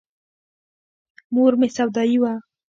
[1.33, 2.33] مور مې سودايي وه.